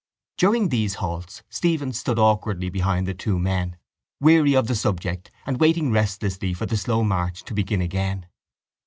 [0.35, 3.77] During these halts Stephen stood awkwardly behind the two men,
[4.19, 8.25] weary of the subject and waiting restlessly for the slow march to begin again.